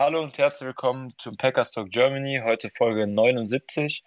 [0.00, 4.04] Hallo und herzlich willkommen zum Packers Talk Germany, heute Folge 79.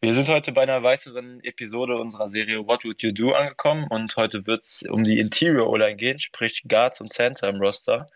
[0.00, 4.16] Wir sind heute bei einer weiteren Episode unserer Serie What Would You Do angekommen und
[4.16, 8.08] heute wird es um die Interior O-Line gehen, sprich Guards und Center im Roster.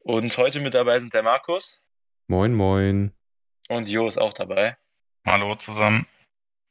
[0.00, 1.84] Und heute mit dabei sind der Markus.
[2.26, 3.12] Moin, moin.
[3.68, 4.76] Und Jo ist auch dabei.
[5.24, 6.08] Hallo zusammen.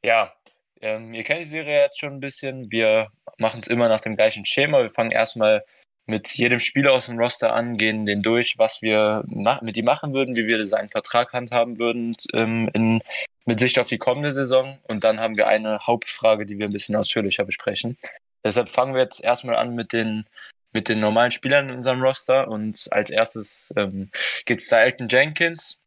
[0.04, 0.34] Ja,
[0.82, 2.70] ähm, ihr kennt die Serie jetzt schon ein bisschen.
[2.70, 4.82] Wir machen es immer nach dem gleichen Schema.
[4.82, 5.64] Wir fangen erstmal
[6.06, 10.14] mit jedem Spieler aus dem Roster an, gehen den durch, was wir mit ihm machen
[10.14, 13.02] würden, wie wir seinen Vertrag handhaben würden ähm, in,
[13.44, 14.78] mit Sicht auf die kommende Saison.
[14.84, 17.98] Und dann haben wir eine Hauptfrage, die wir ein bisschen ausführlicher besprechen.
[18.44, 20.24] Deshalb fangen wir jetzt erstmal an mit den,
[20.72, 22.46] mit den normalen Spielern in unserem Roster.
[22.46, 24.10] Und als erstes ähm,
[24.44, 25.80] gibt es da Elton Jenkins,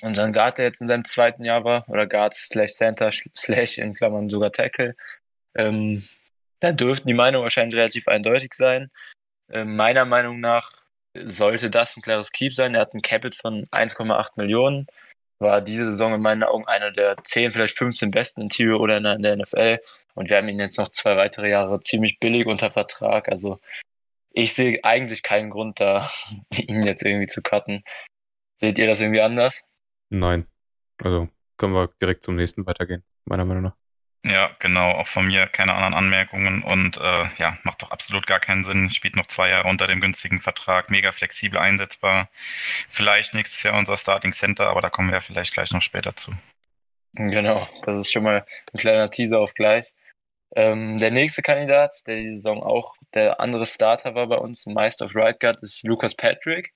[0.00, 3.94] unseren Guard, der jetzt in seinem zweiten Jahr war, oder Guard slash Center slash in
[3.94, 4.96] Klammern sogar Tackle.
[5.54, 6.02] Ähm,
[6.58, 8.90] da dürften die Meinungen wahrscheinlich relativ eindeutig sein.
[9.50, 10.70] Äh, meiner Meinung nach
[11.14, 12.74] sollte das ein klares Keep sein.
[12.74, 14.86] Er hat ein Capit von 1,8 Millionen.
[15.38, 19.22] War diese Saison in meinen Augen einer der 10, vielleicht 15 besten Interior oder in
[19.22, 19.78] der NFL.
[20.14, 23.28] Und wir haben ihn jetzt noch zwei weitere Jahre ziemlich billig unter Vertrag.
[23.28, 23.58] Also
[24.32, 26.08] ich sehe eigentlich keinen Grund da,
[26.56, 27.82] ihn jetzt irgendwie zu cutten.
[28.54, 29.62] Seht ihr das irgendwie anders?
[30.10, 30.46] Nein.
[31.02, 33.79] Also können wir direkt zum nächsten weitergehen, meiner Meinung nach.
[34.22, 34.90] Ja, genau.
[34.92, 38.90] Auch von mir keine anderen Anmerkungen und äh, ja, macht doch absolut gar keinen Sinn.
[38.90, 42.28] Spielt noch zwei Jahre unter dem günstigen Vertrag, mega flexibel einsetzbar.
[42.90, 46.14] Vielleicht nächstes Jahr unser Starting Center, aber da kommen wir ja vielleicht gleich noch später
[46.16, 46.32] zu.
[47.14, 49.92] Genau, das ist schon mal ein kleiner Teaser auf gleich.
[50.54, 55.06] Ähm, der nächste Kandidat, der die Saison auch der andere Starter war bei uns, Meister
[55.06, 56.74] of Right Guard, ist Lucas Patrick.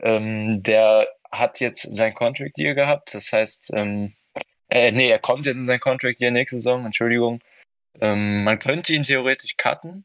[0.00, 4.14] Ähm, der hat jetzt sein Contract Deal gehabt, das heißt, ähm,
[4.70, 7.40] äh, nee, er kommt jetzt in sein Contract hier nächste Saison, Entschuldigung.
[8.00, 10.04] Ähm, man könnte ihn theoretisch cutten.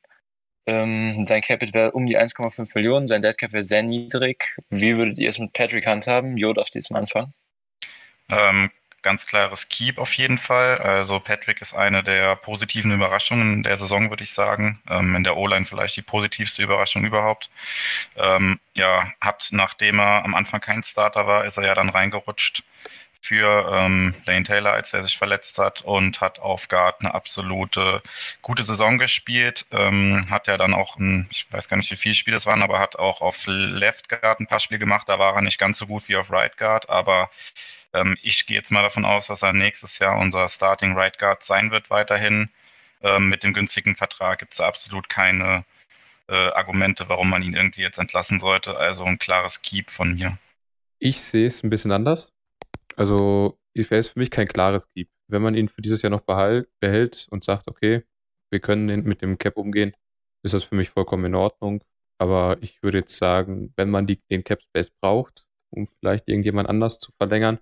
[0.65, 4.55] Ähm, sein Capit wäre um die 1,5 Millionen, sein Dead Cap wäre sehr niedrig.
[4.69, 6.37] Wie würdet ihr es mit Patrick handhaben?
[6.37, 7.33] Jo, auf diesem Anfang.
[8.29, 10.77] Ähm, ganz klares Keep auf jeden Fall.
[10.77, 14.81] Also Patrick ist eine der positiven Überraschungen der Saison, würde ich sagen.
[14.89, 17.49] Ähm, in der O-Line vielleicht die positivste Überraschung überhaupt.
[18.15, 22.63] Ähm, ja, hat, nachdem er am Anfang kein Starter war, ist er ja dann reingerutscht
[23.23, 28.01] für ähm, Lane Taylor, als er sich verletzt hat und hat auf Guard eine absolute
[28.41, 29.65] gute Saison gespielt.
[29.71, 32.61] Ähm, hat ja dann auch, ein, ich weiß gar nicht, wie viele Spiele es waren,
[32.61, 35.07] aber hat auch auf Left Guard ein paar Spiele gemacht.
[35.07, 37.29] Da war er nicht ganz so gut wie auf Right Guard, aber
[37.93, 41.43] ähm, ich gehe jetzt mal davon aus, dass er nächstes Jahr unser Starting Right Guard
[41.43, 42.49] sein wird weiterhin.
[43.01, 45.63] Ähm, mit dem günstigen Vertrag gibt es absolut keine
[46.27, 48.75] äh, Argumente, warum man ihn irgendwie jetzt entlassen sollte.
[48.75, 50.37] Also ein klares Keep von mir.
[50.99, 52.33] Ich sehe es ein bisschen anders.
[52.95, 55.09] Also, wäre es für mich kein klares Keep.
[55.27, 58.03] Wenn man ihn für dieses Jahr noch behält und sagt, okay,
[58.51, 59.93] wir können mit dem Cap umgehen,
[60.43, 61.83] ist das für mich vollkommen in Ordnung.
[62.19, 66.69] Aber ich würde jetzt sagen, wenn man die, den Cap Space braucht, um vielleicht irgendjemand
[66.69, 67.59] anders zu verlängern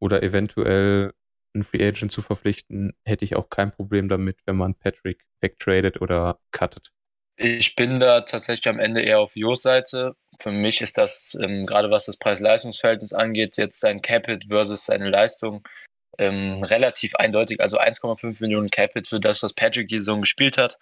[0.00, 1.12] oder eventuell
[1.54, 6.00] einen Free Agent zu verpflichten, hätte ich auch kein Problem damit, wenn man Patrick wegtradet
[6.00, 6.90] oder cuttet.
[7.36, 10.14] Ich bin da tatsächlich am Ende eher auf Jos Seite.
[10.40, 15.10] Für mich ist das, ähm, gerade was das Preis-Leistungs-Verhältnis angeht, jetzt sein Capit versus seine
[15.10, 15.66] Leistung
[16.18, 17.60] ähm, relativ eindeutig.
[17.60, 20.78] Also 1,5 Millionen Capit für das, was Patrick die Saison gespielt hat.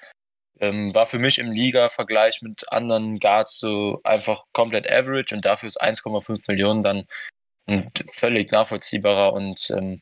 [0.60, 5.66] Ähm, war für mich im Liga-Vergleich mit anderen Guards so einfach komplett average und dafür
[5.69, 7.06] ist 1,5 Millionen dann
[7.66, 10.00] ein völlig nachvollziehbarer und ähm,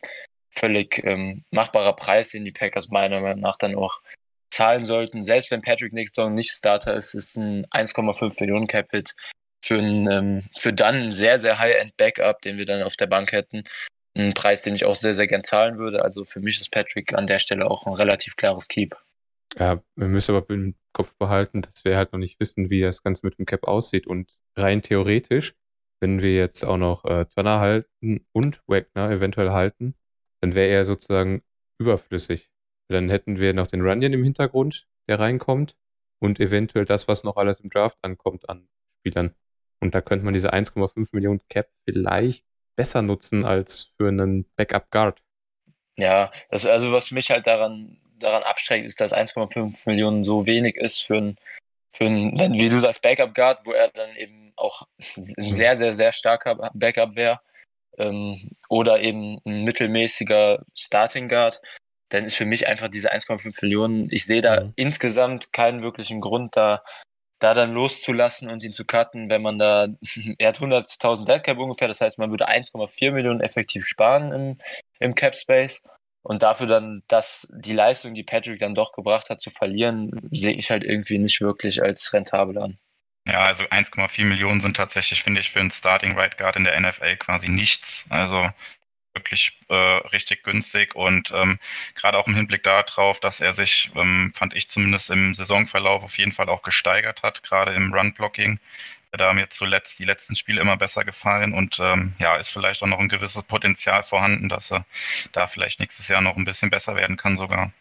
[0.51, 4.01] völlig ähm, machbarer Preis, den die Packers meiner Meinung nach dann auch
[4.51, 9.15] zahlen sollten, selbst wenn Patrick Nixon nicht Starter ist, ist ein 1,5 Millionen Capit
[9.63, 13.07] für, ein, ähm, für dann ein sehr, sehr High-End Backup, den wir dann auf der
[13.07, 13.65] Bank hätten.
[14.17, 16.03] Ein Preis, den ich auch sehr, sehr gern zahlen würde.
[16.03, 18.97] Also für mich ist Patrick an der Stelle auch ein relativ klares Keep.
[19.59, 23.03] Ja, wir müssen aber im Kopf behalten, dass wir halt noch nicht wissen, wie das
[23.03, 24.07] Ganze mit dem Cap aussieht.
[24.07, 25.55] Und rein theoretisch,
[26.01, 29.95] wenn wir jetzt auch noch äh, Turner halten und Wagner eventuell halten,
[30.41, 31.43] dann wäre er sozusagen
[31.79, 32.51] überflüssig.
[32.89, 35.77] Dann hätten wir noch den Runyon im Hintergrund, der reinkommt
[36.19, 38.69] und eventuell das, was noch alles im Draft ankommt an
[39.01, 39.35] Spielern.
[39.81, 42.45] Und da könnte man diese 1,5 Millionen Cap vielleicht
[42.77, 45.23] besser nutzen als für einen Backup Guard.
[45.97, 50.77] Ja, das, also was mich halt daran, daran abschreckt, ist, dass 1,5 Millionen so wenig
[50.77, 51.37] ist für ein,
[51.91, 55.77] für ein, wenn, wie du sagst, Backup Guard, wo er dann eben auch ein sehr,
[55.77, 57.41] sehr, sehr starker Backup wäre.
[57.99, 58.37] Ähm,
[58.69, 61.61] oder eben ein mittelmäßiger Starting Guard
[62.11, 64.73] dann ist für mich einfach diese 1,5 Millionen, ich sehe da mhm.
[64.77, 66.83] insgesamt keinen wirklichen Grund, da,
[67.41, 69.89] da dann loszulassen und ihn zu cutten, wenn man da,
[70.39, 74.59] er hat 100.000 Deadcap ungefähr, das heißt, man würde 1,4 Millionen effektiv sparen im,
[75.01, 75.83] im Cap Space.
[76.23, 80.53] Und dafür dann, dass die Leistung, die Patrick dann doch gebracht hat, zu verlieren, sehe
[80.53, 82.79] ich halt irgendwie nicht wirklich als rentabel an.
[83.27, 86.79] Ja, also 1,4 Millionen sind tatsächlich, finde ich, für einen Starting Right Guard in der
[86.79, 88.05] NFL quasi nichts.
[88.11, 88.51] Also
[89.15, 91.59] wirklich äh, richtig günstig und ähm,
[91.95, 96.19] gerade auch im Hinblick darauf, dass er sich, ähm, fand ich zumindest im Saisonverlauf auf
[96.19, 98.61] jeden Fall auch gesteigert hat, gerade im Run-Blocking.
[99.13, 102.83] Da haben mir zuletzt die letzten Spiele immer besser gefallen und ähm, ja, ist vielleicht
[102.83, 104.85] auch noch ein gewisses Potenzial vorhanden, dass er
[105.33, 107.73] da vielleicht nächstes Jahr noch ein bisschen besser werden kann sogar.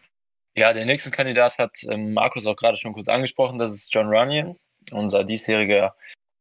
[0.56, 4.08] Ja, der nächste Kandidat hat ähm, Markus auch gerade schon kurz angesprochen, das ist John
[4.08, 4.58] Runyon,
[4.92, 5.96] unser diesjähriger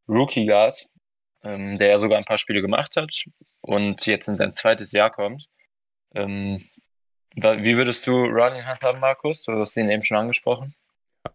[0.08, 0.88] Rookie Guard
[1.42, 3.24] ähm, der ja sogar ein paar Spiele gemacht hat
[3.60, 5.46] und jetzt in sein zweites Jahr kommt.
[6.14, 6.58] Ähm,
[7.34, 9.44] wie würdest du Running handhaben, Markus?
[9.44, 10.74] Du hast ihn eben schon angesprochen.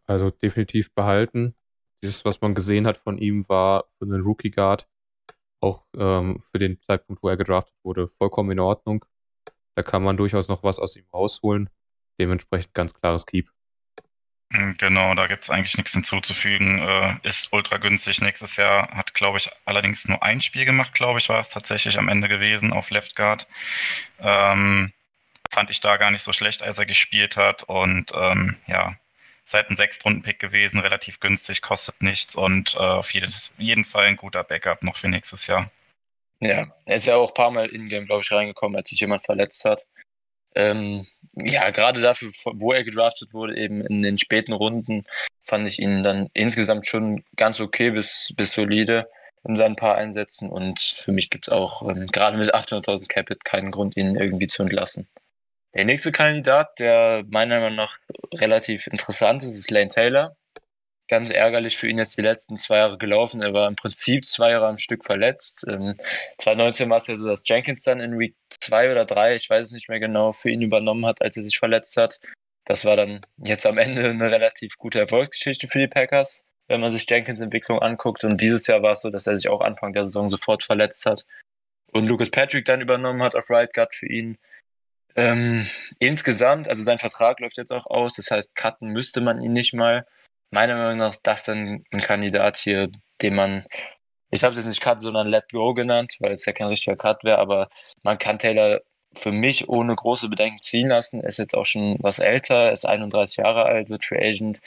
[0.06, 1.56] Also definitiv behalten.
[2.02, 4.88] Dieses, was man gesehen hat von ihm, war für einen Rookie Guard
[5.62, 9.06] auch ähm, für den Zeitpunkt, wo er gedraftet wurde, vollkommen in Ordnung.
[9.76, 11.70] Da kann man durchaus noch was aus ihm rausholen.
[12.20, 13.50] Dementsprechend ganz klares Keep.
[14.54, 16.80] Hm, genau, da gibt es eigentlich nichts hinzuzufügen.
[16.80, 18.90] Äh, ist ultra günstig nächstes Jahr.
[18.92, 22.28] Hat, glaube ich, allerdings nur ein Spiel gemacht, glaube ich, war es tatsächlich am Ende
[22.28, 23.48] gewesen auf Left Guard.
[24.20, 24.94] Ähm,
[25.52, 27.64] fand ich da gar nicht so schlecht, als er gespielt hat.
[27.64, 28.96] Und ähm, ja,
[29.44, 34.18] seit ein Sechstrunden-Pick gewesen, relativ günstig, kostet nichts und äh, auf jedes, jeden Fall ein
[34.18, 35.72] guter Backup noch für nächstes Jahr.
[36.42, 39.26] Ja, er ist ja auch ein paar Mal in-game, glaube ich, reingekommen, als sich jemand
[39.26, 39.86] verletzt hat.
[40.56, 41.06] Ähm,
[41.36, 45.06] ja, gerade dafür, wo er gedraftet wurde, eben in den späten Runden,
[45.44, 49.10] fand ich ihn dann insgesamt schon ganz okay bis, bis solide
[49.44, 50.50] in seinen paar Einsätzen.
[50.50, 54.48] Und für mich gibt es auch ähm, gerade mit 800.000 Capit keinen Grund, ihn irgendwie
[54.48, 55.08] zu entlassen.
[55.74, 57.98] Der nächste Kandidat, der meiner Meinung nach
[58.36, 60.36] relativ interessant ist, ist Lane Taylor
[61.08, 63.42] ganz ärgerlich für ihn jetzt die letzten zwei Jahre gelaufen.
[63.42, 65.66] Er war im Prinzip zwei Jahre am Stück verletzt.
[65.68, 65.96] Ähm,
[66.38, 69.68] 2019 war es ja so, dass Jenkins dann in Week 2 oder 3, ich weiß
[69.68, 72.20] es nicht mehr genau, für ihn übernommen hat, als er sich verletzt hat.
[72.66, 76.92] Das war dann jetzt am Ende eine relativ gute Erfolgsgeschichte für die Packers, wenn man
[76.92, 78.24] sich Jenkins Entwicklung anguckt.
[78.24, 81.06] Und dieses Jahr war es so, dass er sich auch Anfang der Saison sofort verletzt
[81.06, 81.26] hat.
[81.92, 84.38] Und Lucas Patrick dann übernommen hat auf Right Guard für ihn.
[85.16, 85.68] Ähm,
[86.00, 89.74] insgesamt, also sein Vertrag läuft jetzt auch aus, das heißt, cutten müsste man ihn nicht
[89.74, 90.08] mal
[90.54, 92.90] meiner Meinung nach ist das dann ein Kandidat hier,
[93.22, 93.66] den man,
[94.32, 96.96] ich habe es jetzt nicht Cut, sondern Let Go genannt, weil es ja kein richtiger
[96.96, 97.70] Cut wäre, aber
[98.04, 98.82] man kann Taylor
[99.16, 101.22] für mich ohne große Bedenken ziehen lassen.
[101.22, 104.60] Er ist jetzt auch schon was älter, ist 31 Jahre alt, wird Free Agent,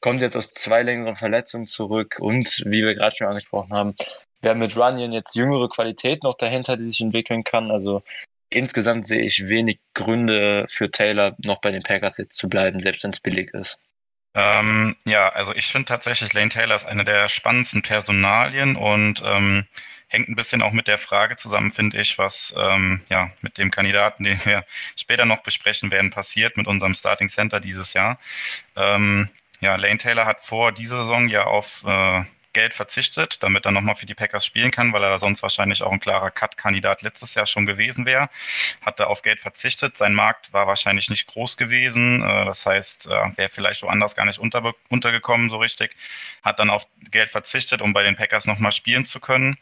[0.00, 3.94] kommt jetzt aus zwei längeren Verletzungen zurück und wie wir gerade schon angesprochen haben,
[4.42, 7.70] wer mit Runyon jetzt jüngere Qualität noch dahinter, die sich entwickeln kann.
[7.70, 8.02] Also
[8.50, 13.04] insgesamt sehe ich wenig Gründe für Taylor noch bei den Packers jetzt zu bleiben, selbst
[13.04, 13.78] wenn es billig ist.
[14.40, 19.66] Ähm, ja, also ich finde tatsächlich Lane Taylor ist eine der spannendsten Personalien und ähm,
[20.06, 23.72] hängt ein bisschen auch mit der Frage zusammen, finde ich, was ähm, ja mit dem
[23.72, 24.64] Kandidaten, den wir
[24.94, 28.20] später noch besprechen werden, passiert mit unserem Starting Center dieses Jahr.
[28.76, 29.28] Ähm,
[29.60, 32.22] ja, Lane Taylor hat vor dieser Saison ja auf äh,
[32.52, 35.92] Geld verzichtet, damit er nochmal für die Packers spielen kann, weil er sonst wahrscheinlich auch
[35.92, 38.28] ein klarer Cut-Kandidat letztes Jahr schon gewesen wäre.
[38.80, 39.96] Hat er auf Geld verzichtet.
[39.96, 42.22] Sein Markt war wahrscheinlich nicht groß gewesen.
[42.22, 45.94] Äh, das heißt, wäre vielleicht woanders gar nicht unter, untergekommen so richtig.
[46.42, 49.56] Hat dann auf Geld verzichtet, um bei den Packers nochmal spielen zu können.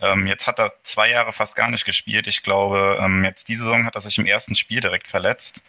[0.00, 2.26] Ähm, jetzt hat er zwei Jahre fast gar nicht gespielt.
[2.26, 5.62] Ich glaube, ähm, jetzt diese Saison hat er sich im ersten Spiel direkt verletzt.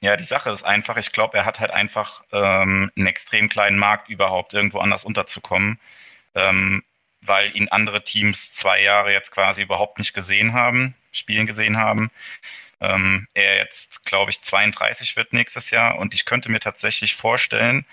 [0.00, 3.78] Ja, die Sache ist einfach, ich glaube, er hat halt einfach ähm, einen extrem kleinen
[3.78, 5.80] Markt überhaupt irgendwo anders unterzukommen,
[6.34, 6.84] ähm,
[7.22, 12.10] weil ihn andere Teams zwei Jahre jetzt quasi überhaupt nicht gesehen haben, spielen gesehen haben.
[12.80, 17.86] Ähm, er jetzt, glaube ich, 32 wird nächstes Jahr und ich könnte mir tatsächlich vorstellen,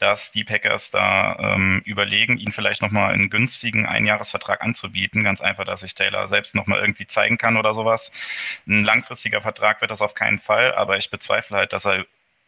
[0.00, 5.22] dass die Packers da ähm, überlegen, ihn vielleicht nochmal einen günstigen Einjahresvertrag anzubieten.
[5.22, 8.10] Ganz einfach, dass sich Taylor selbst nochmal irgendwie zeigen kann oder sowas.
[8.66, 12.06] Ein langfristiger Vertrag wird das auf keinen Fall, aber ich bezweifle halt, dass er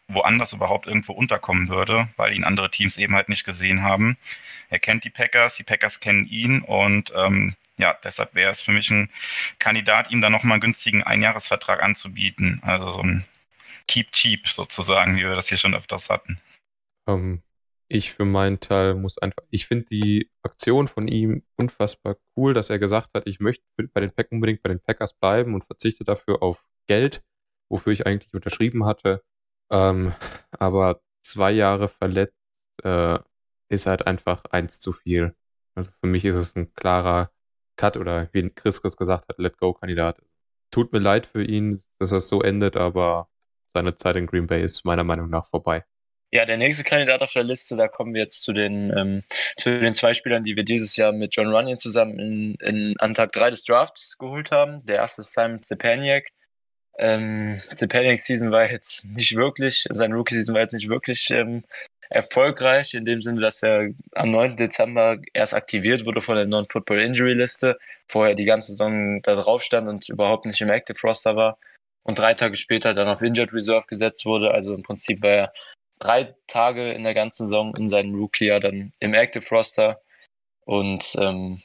[0.09, 4.17] woanders überhaupt irgendwo unterkommen würde, weil ihn andere Teams eben halt nicht gesehen haben.
[4.71, 8.73] Er kennt die Packers, die Packers kennen ihn und ähm, ja, deshalb wäre es für
[8.73, 9.11] mich ein
[9.59, 12.61] Kandidat, ihm da nochmal einen günstigen Einjahresvertrag anzubieten.
[12.65, 13.25] Also so ein
[13.89, 16.41] Keep Cheap sozusagen, wie wir das hier schon öfters hatten.
[17.07, 17.43] Ähm,
[17.89, 22.71] ich für meinen Teil muss einfach, ich finde die Aktion von ihm unfassbar cool, dass
[22.71, 26.05] er gesagt hat, ich möchte bei den Pack unbedingt bei den Packers bleiben und verzichte
[26.05, 27.23] dafür auf Geld,
[27.69, 29.23] wofür ich eigentlich unterschrieben hatte.
[29.71, 30.15] Ähm,
[30.53, 32.37] aber zwei Jahre verletzt
[32.85, 33.19] äh,
[33.69, 35.35] ist halt einfach eins zu viel.
[35.75, 37.31] Also für mich ist es ein klarer
[37.77, 40.23] Cut oder wie Chris Chris gesagt hat, Let-Go-Kandidat.
[40.71, 43.29] Tut mir leid für ihn, dass das so endet, aber
[43.75, 45.85] seine Zeit in Green Bay ist meiner Meinung nach vorbei.
[46.35, 49.23] Ja, der nächste Kandidat auf der Liste, da kommen wir jetzt zu den, ähm,
[49.59, 53.13] zu den zwei Spielern, die wir dieses Jahr mit John Runyon zusammen in, in, an
[53.13, 54.83] Tag 3 des Drafts geholt haben.
[54.87, 56.29] Der erste ist Simon Stepaniak.
[56.99, 61.65] Ähm, Stepaniak Season war jetzt nicht wirklich, sein Rookie Season war jetzt nicht wirklich ähm,
[62.09, 64.57] erfolgreich in dem Sinne, dass er am 9.
[64.57, 69.63] Dezember erst aktiviert wurde von der Non-Football Injury Liste, vorher die ganze Saison da drauf
[69.63, 71.59] stand und überhaupt nicht im Active Roster war
[72.05, 74.51] und drei Tage später dann auf Injured Reserve gesetzt wurde.
[74.53, 75.53] Also im Prinzip war er
[76.03, 80.01] drei Tage in der ganzen Saison in seinem Rookie-Jahr dann im Active Roster
[80.65, 81.59] und ähm,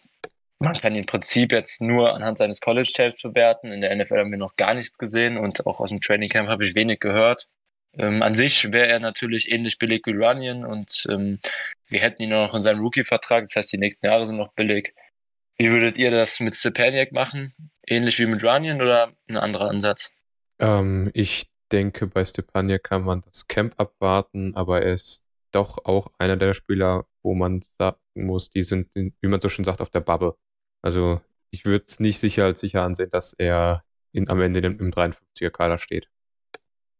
[0.59, 3.71] man kann ihn im Prinzip jetzt nur anhand seines College-Tapes bewerten.
[3.71, 6.49] In der NFL haben wir noch gar nichts gesehen und auch aus dem Training Camp
[6.49, 7.47] habe ich wenig gehört.
[7.97, 11.39] Ähm, an sich wäre er natürlich ähnlich billig wie Runyon und ähm,
[11.87, 14.93] wir hätten ihn noch in seinem Rookie-Vertrag, das heißt, die nächsten Jahre sind noch billig.
[15.57, 17.53] Wie würdet ihr das mit Stepaniak machen?
[17.85, 20.11] Ähnlich wie mit Runyon oder ein anderer Ansatz?
[20.59, 26.11] Ähm, ich denke, bei Stepaniak kann man das Camp abwarten, aber er ist doch auch
[26.17, 29.89] einer der Spieler, wo man sagen muss, die sind, wie man so schön sagt, auf
[29.89, 30.35] der Bubble.
[30.81, 31.21] Also
[31.51, 35.49] ich würde es nicht sicher als sicher ansehen, dass er in, am Ende im 53er
[35.49, 36.09] Kader steht.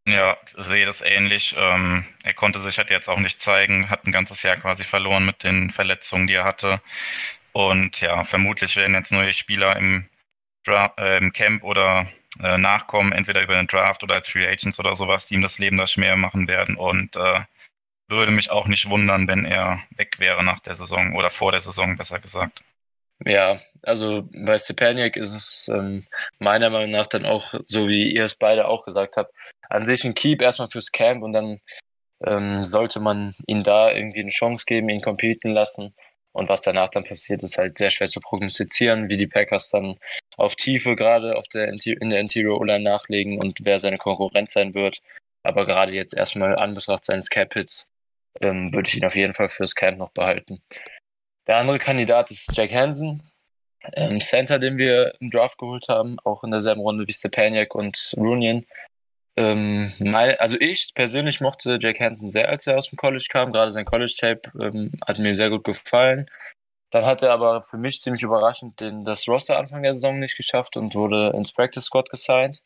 [0.07, 1.53] Ja, sehe das ähnlich.
[1.57, 5.25] Ähm, er konnte sich halt jetzt auch nicht zeigen, hat ein ganzes Jahr quasi verloren
[5.25, 6.81] mit den Verletzungen, die er hatte.
[7.51, 10.07] Und ja, vermutlich werden jetzt neue Spieler im,
[10.63, 12.07] Dra äh, im Camp oder
[12.41, 15.60] äh, nachkommen, entweder über den Draft oder als Free Agents oder sowas, die ihm das
[15.60, 16.75] Leben da schwer machen werden.
[16.75, 17.41] Und äh,
[18.08, 21.62] würde mich auch nicht wundern, wenn er weg wäre nach der Saison oder vor der
[21.62, 22.62] Saison, besser gesagt.
[23.25, 26.06] Ja, also bei Stepaniak ist es ähm,
[26.39, 29.34] meiner Meinung nach dann auch, so wie ihr es beide auch gesagt habt,
[29.70, 31.60] an sich ein Keep erstmal fürs Camp und dann
[32.24, 35.96] ähm, sollte man ihn da irgendwie eine Chance geben, ihn competen lassen.
[36.38, 39.96] Und was danach dann passiert, ist halt sehr schwer zu prognostizieren, wie die Packers dann
[40.36, 44.75] auf Tiefe gerade auf der in der Interior O-Line nachlegen und wer seine Konkurrenz sein
[44.75, 45.01] wird.
[45.41, 47.89] Aber gerade jetzt erstmal an Betracht seines Cap-Hits
[48.39, 50.62] ähm, würde ich ihn auf jeden Fall fürs Camp noch behalten.
[51.48, 53.24] Der andere Kandidat ist Jack Hansen,
[53.94, 58.13] ähm, Center, den wir im Draft geholt haben, auch in derselben Runde wie Stepaniak und
[58.15, 58.63] Runyon.
[59.38, 63.51] Ähm, mein, also ich persönlich mochte Jack Hansen sehr, als er aus dem College kam.
[63.51, 66.27] Gerade sein College-Tape ähm, hat mir sehr gut gefallen.
[66.89, 70.38] Dann hat er aber für mich ziemlich überraschend den, das Roster Anfang der Saison nicht
[70.38, 72.62] geschafft und wurde ins Practice Squad gesigned.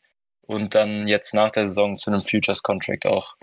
[0.46, 3.36] Und dann jetzt nach der Saison zu einem Futures Contract auch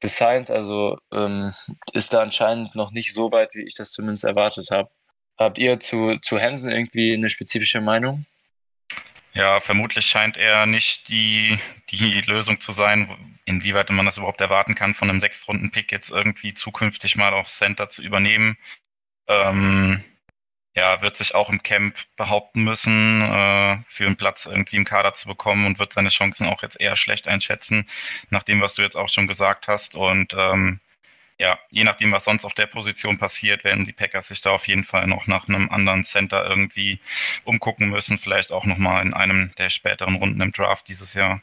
[0.00, 0.50] gesigned.
[0.50, 1.50] Also ähm,
[1.92, 4.90] ist da anscheinend noch nicht so weit, wie ich das zumindest erwartet habe.
[5.36, 8.26] Habt ihr zu, zu Hansen irgendwie eine spezifische Meinung?
[9.34, 11.58] Ja, vermutlich scheint er nicht die,
[11.90, 13.08] die Lösung zu sein,
[13.44, 17.88] inwieweit man das überhaupt erwarten kann, von einem Sechstrunden-Pick jetzt irgendwie zukünftig mal auf Center
[17.88, 18.56] zu übernehmen.
[19.28, 20.04] Ähm,
[20.76, 25.14] ja, wird sich auch im Camp behaupten müssen, äh, für einen Platz irgendwie im Kader
[25.14, 27.86] zu bekommen und wird seine Chancen auch jetzt eher schlecht einschätzen,
[28.30, 29.96] nach dem, was du jetzt auch schon gesagt hast.
[29.96, 30.80] Und ähm,
[31.38, 34.66] ja, je nachdem, was sonst auf der Position passiert, werden die Packers sich da auf
[34.66, 37.00] jeden Fall noch nach einem anderen Center irgendwie
[37.44, 41.40] umgucken müssen, vielleicht auch nochmal in einem der späteren Runden im Draft dieses Jahr.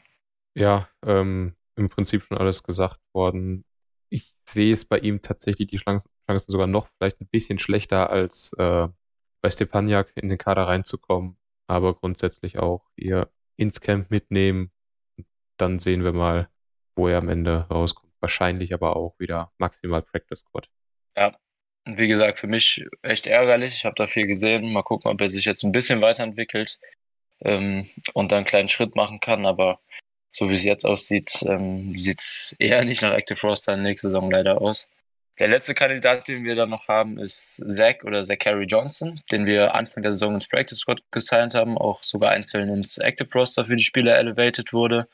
[0.54, 3.64] Ja, ähm, im Prinzip schon alles gesagt worden.
[4.10, 6.10] Ich sehe es bei ihm tatsächlich die Chancen
[6.46, 8.88] sogar noch vielleicht ein bisschen schlechter als äh,
[9.40, 11.36] bei Stepaniak in den Kader reinzukommen,
[11.66, 14.70] aber grundsätzlich auch hier ins Camp mitnehmen.
[15.56, 16.48] Dann sehen wir mal,
[16.96, 18.05] wo er am Ende rauskommt.
[18.20, 20.68] Wahrscheinlich aber auch wieder maximal Practice Squad.
[21.16, 21.36] Ja,
[21.86, 23.74] und wie gesagt, für mich echt ärgerlich.
[23.74, 24.72] Ich habe da viel gesehen.
[24.72, 26.78] Mal gucken, ob er sich jetzt ein bisschen weiterentwickelt
[27.40, 29.46] ähm, und dann einen kleinen Schritt machen kann.
[29.46, 29.80] Aber
[30.32, 34.30] so wie es jetzt aussieht, ähm, sieht es eher nicht nach Active Roster nächste Saison
[34.30, 34.90] leider aus.
[35.38, 39.74] Der letzte Kandidat, den wir dann noch haben, ist Zach oder Zachary Johnson, den wir
[39.74, 43.76] Anfang der Saison ins Practice Squad gesigned haben, auch sogar einzeln ins Active Roster für
[43.76, 45.08] die Spieler elevated wurde.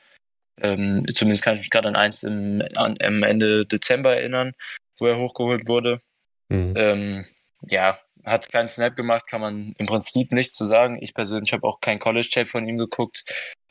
[0.61, 4.53] Ähm, zumindest kann ich mich gerade an eins im, an, am Ende Dezember erinnern,
[4.99, 6.01] wo er hochgeholt wurde.
[6.49, 6.75] Mhm.
[6.77, 7.27] Ähm,
[7.63, 10.99] ja, hat keinen Snap gemacht, kann man im Prinzip nichts zu sagen.
[11.01, 13.25] Ich persönlich habe auch kein College-Tape von ihm geguckt.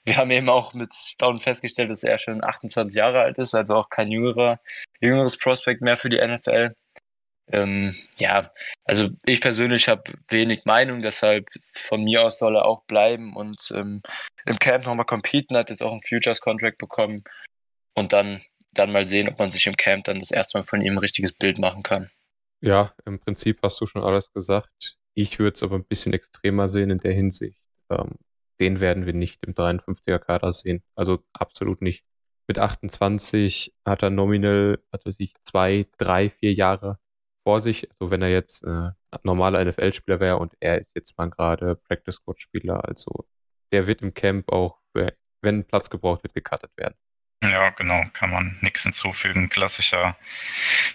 [0.04, 3.76] Wir haben eben auch mit Staunen festgestellt, dass er schon 28 Jahre alt ist, also
[3.76, 4.60] auch kein jüngerer,
[5.00, 6.74] jüngeres Prospect mehr für die NFL.
[7.52, 8.52] Ähm, ja,
[8.86, 13.72] also ich persönlich habe wenig Meinung, deshalb von mir aus soll er auch bleiben und
[13.76, 14.02] ähm,
[14.46, 17.24] im Camp nochmal competen, hat jetzt auch einen Futures-Contract bekommen
[17.94, 18.42] und dann,
[18.74, 21.00] dann mal sehen, ob man sich im Camp dann das erste Mal von ihm ein
[21.00, 22.10] richtiges Bild machen kann.
[22.62, 24.98] Ja, im Prinzip hast du schon alles gesagt.
[25.14, 27.60] Ich würde es aber ein bisschen extremer sehen in der Hinsicht.
[27.90, 28.16] Ähm,
[28.60, 30.84] den werden wir nicht im 53er Kader sehen.
[30.96, 32.06] Also absolut nicht.
[32.48, 37.00] Mit 28 hat er nominell, also sich zwei, drei, vier Jahre
[37.44, 37.90] vor sich.
[37.92, 38.90] Also wenn er jetzt äh,
[39.24, 43.26] normaler NFL-Spieler wäre und er ist jetzt mal gerade Practice Squad-Spieler, also
[43.72, 44.80] der wird im Camp auch,
[45.42, 46.96] wenn Platz gebraucht wird, gecuttet werden.
[47.44, 49.50] Ja, genau, kann man nichts hinzufügen.
[49.50, 50.16] Klassischer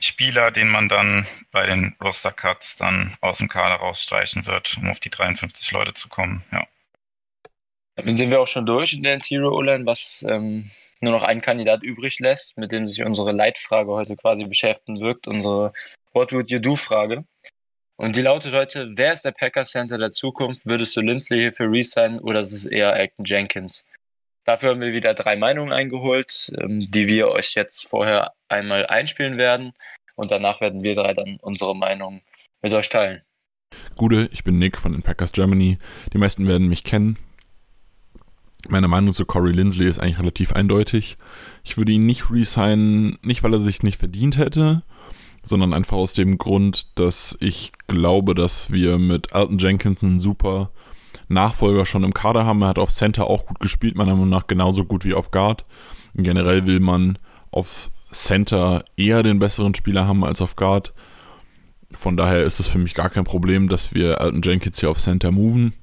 [0.00, 4.88] Spieler, den man dann bei den Roster Cuts dann aus dem Kader rausstreichen wird, um
[4.88, 6.44] auf die 53 Leute zu kommen.
[6.52, 6.64] Ja.
[7.96, 10.62] Dann sind wir auch schon durch in der Interior O-Line, was ähm,
[11.00, 15.26] nur noch einen Kandidat übrig lässt, mit dem sich unsere Leitfrage heute quasi beschäftigen wirkt,
[15.26, 15.72] unsere
[16.16, 17.26] What would you do Frage.
[17.96, 20.64] Und die lautet heute, wer ist der Packers Center der Zukunft?
[20.64, 23.84] Würdest du Lindsley hierfür resignen oder ist es eher Acton Jenkins?
[24.46, 29.36] Dafür haben wir wieder drei Meinungen eingeholt, ähm, die wir euch jetzt vorher einmal einspielen
[29.36, 29.74] werden.
[30.14, 32.22] Und danach werden wir drei dann unsere Meinung
[32.62, 33.20] mit euch teilen.
[33.96, 35.76] Gute, ich bin Nick von den Packers Germany.
[36.14, 37.18] Die meisten werden mich kennen.
[38.70, 41.18] Meine Meinung zu Corey Lindsley ist eigentlich relativ eindeutig.
[41.62, 44.82] Ich würde ihn nicht resignen, nicht weil er sich nicht verdient hätte,
[45.46, 50.70] sondern einfach aus dem Grund, dass ich glaube, dass wir mit Alton Jenkins einen super
[51.28, 52.62] Nachfolger schon im Kader haben.
[52.62, 55.64] Er hat auf Center auch gut gespielt, meiner Meinung nach genauso gut wie auf Guard.
[56.14, 57.18] Generell will man
[57.50, 60.92] auf Center eher den besseren Spieler haben als auf Guard.
[61.92, 64.98] Von daher ist es für mich gar kein Problem, dass wir Alton Jenkins hier auf
[64.98, 65.74] Center moven.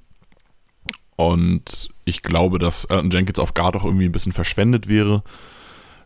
[1.16, 5.24] Und ich glaube, dass Alton Jenkins auf Guard auch irgendwie ein bisschen verschwendet wäre.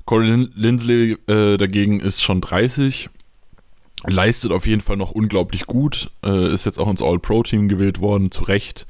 [0.06, 3.10] Corey Lindsley äh, dagegen ist schon 30,
[4.06, 8.32] leistet auf jeden Fall noch unglaublich gut, äh, ist jetzt auch ins All-Pro-Team gewählt worden,
[8.32, 8.86] zu Recht.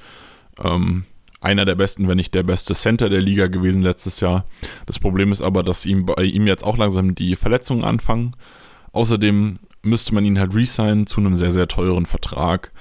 [0.64, 1.06] Ähm,
[1.40, 4.46] einer der besten, wenn nicht der beste Center der Liga gewesen letztes Jahr.
[4.86, 8.36] Das Problem ist aber, dass ihm bei ihm jetzt auch langsam die Verletzungen anfangen.
[8.92, 12.72] Außerdem müsste man ihn halt resignen zu einem sehr, sehr teuren Vertrag.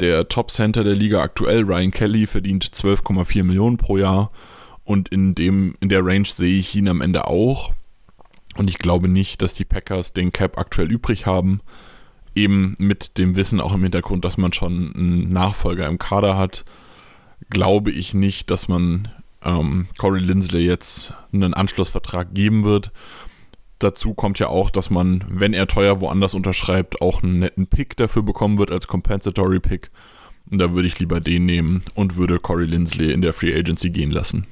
[0.00, 4.30] Der Top-Center der Liga aktuell, Ryan Kelly, verdient 12,4 Millionen pro Jahr.
[4.84, 7.72] Und in, dem, in der Range sehe ich ihn am Ende auch.
[8.56, 11.60] Und ich glaube nicht, dass die Packers den Cap aktuell übrig haben.
[12.34, 16.64] Eben mit dem Wissen auch im Hintergrund, dass man schon einen Nachfolger im Kader hat,
[17.50, 19.08] glaube ich nicht, dass man
[19.44, 22.92] ähm, Corey Lindsley jetzt einen Anschlussvertrag geben wird.
[23.78, 27.96] Dazu kommt ja auch, dass man, wenn er teuer woanders unterschreibt, auch einen netten Pick
[27.96, 29.90] dafür bekommen wird als Compensatory Pick.
[30.50, 33.90] Und da würde ich lieber den nehmen und würde Corey Lindsley in der Free Agency
[33.90, 34.46] gehen lassen.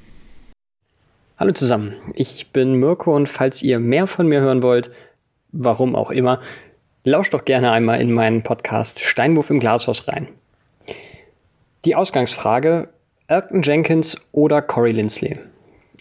[1.39, 4.91] Hallo zusammen, ich bin Mirko und falls ihr mehr von mir hören wollt,
[5.53, 6.41] warum auch immer,
[7.05, 10.29] lauscht doch gerne einmal in meinen Podcast Steinwurf im Glashaus rein.
[11.85, 12.89] Die Ausgangsfrage,
[13.27, 15.39] Elton Jenkins oder Corey Lindsley?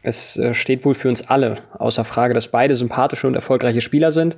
[0.04, 4.14] Es äh, steht wohl für uns alle außer Frage, dass beide sympathische und erfolgreiche Spieler
[4.14, 4.38] sind.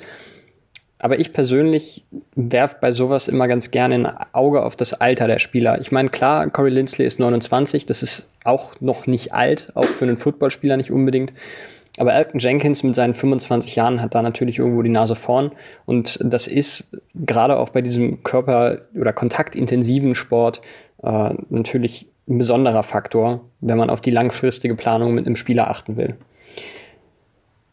[1.00, 2.04] Aber ich persönlich
[2.36, 5.80] werfe bei sowas immer ganz gerne ein Auge auf das Alter der Spieler.
[5.80, 10.06] Ich meine, klar, Corey Lindsley ist 29, das ist auch noch nicht alt, auch für
[10.06, 11.34] einen Footballspieler nicht unbedingt.
[11.98, 15.52] Aber Elton Jenkins mit seinen 25 Jahren hat da natürlich irgendwo die Nase vorn.
[15.86, 20.62] Und das ist gerade auch bei diesem körper- oder kontaktintensiven Sport
[21.04, 25.98] äh, natürlich ein besonderer Faktor, wenn man auf die langfristige Planung mit einem Spieler achten
[25.98, 26.16] will.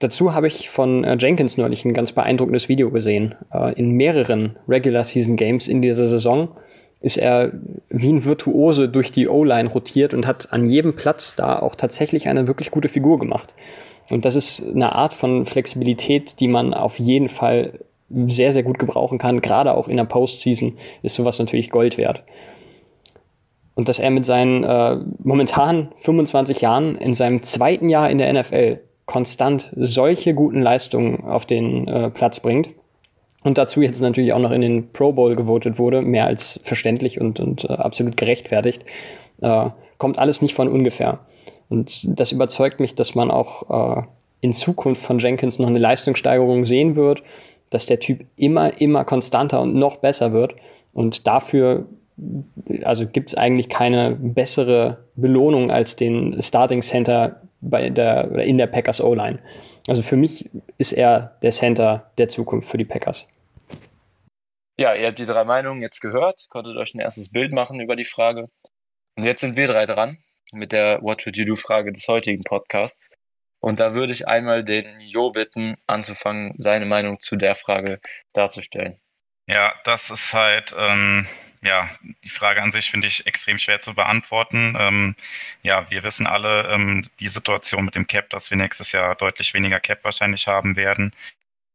[0.04, 3.36] Dazu habe ich von äh, Jenkins neulich ein ganz beeindruckendes Video gesehen.
[3.50, 6.48] Äh, in mehreren Regular Season Games in dieser Saison
[7.00, 7.52] ist er
[7.88, 12.28] wie ein Virtuose durch die O-Line rotiert und hat an jedem Platz da auch tatsächlich
[12.28, 13.54] eine wirklich gute Figur gemacht.
[14.10, 17.72] Und das ist eine Art von Flexibilität, die man auf jeden Fall
[18.10, 19.40] sehr, sehr gut gebrauchen kann.
[19.40, 22.24] Gerade auch in der Postseason ist sowas natürlich Gold wert.
[23.74, 28.30] Und dass er mit seinen äh, momentan 25 Jahren in seinem zweiten Jahr in der
[28.30, 32.70] NFL konstant solche guten Leistungen auf den äh, Platz bringt
[33.44, 37.20] und dazu jetzt natürlich auch noch in den Pro Bowl gewotet wurde, mehr als verständlich
[37.20, 38.84] und, und äh, absolut gerechtfertigt,
[39.42, 41.20] äh, kommt alles nicht von ungefähr.
[41.68, 44.02] Und das überzeugt mich, dass man auch äh,
[44.40, 47.22] in Zukunft von Jenkins noch eine Leistungssteigerung sehen wird,
[47.70, 50.54] dass der Typ immer, immer konstanter und noch besser wird.
[50.94, 51.86] Und dafür
[52.82, 58.58] also gibt es eigentlich keine bessere Belohnung als den Starting Center bei der, oder in
[58.58, 59.40] der Packers O-Line.
[59.86, 63.28] Also für mich ist er der Center der Zukunft für die Packers.
[64.76, 67.94] Ja, ihr habt die drei Meinungen jetzt gehört, konntet euch ein erstes Bild machen über
[67.94, 68.48] die Frage.
[69.16, 70.18] Und jetzt sind wir drei dran
[70.52, 73.10] mit der What Would You Do Frage des heutigen Podcasts.
[73.60, 78.00] Und da würde ich einmal den Jo bitten, anzufangen, seine Meinung zu der Frage
[78.32, 78.98] darzustellen.
[79.46, 81.26] Ja, das ist halt ähm,
[81.64, 81.88] ja,
[82.24, 84.76] die Frage an sich finde ich extrem schwer zu beantworten.
[84.78, 85.16] Ähm,
[85.62, 89.54] ja, wir wissen alle ähm, die Situation mit dem Cap, dass wir nächstes Jahr deutlich
[89.54, 91.12] weniger Cap wahrscheinlich haben werden,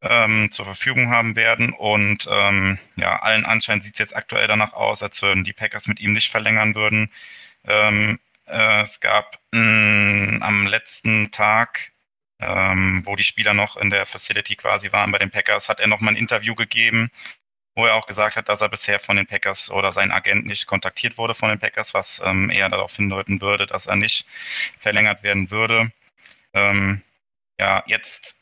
[0.01, 1.73] ähm, zur Verfügung haben werden.
[1.73, 5.87] Und ähm, ja, allen Anschein sieht es jetzt aktuell danach aus, als würden die Packers
[5.87, 7.11] mit ihm nicht verlängern würden.
[7.65, 11.91] Ähm, äh, es gab mh, am letzten Tag
[12.39, 15.87] ähm, wo die Spieler noch in der Facility quasi waren bei den Packers, hat er
[15.87, 17.11] noch mal ein Interview gegeben,
[17.79, 20.67] wo er auch gesagt hat, dass er bisher von den Packers oder sein Agent nicht
[20.67, 24.25] kontaktiert wurde von den Packers, was ähm, eher darauf hindeuten würde, dass er nicht
[24.79, 25.89] verlängert werden würde.
[26.53, 27.01] Ähm,
[27.59, 28.37] ja, jetzt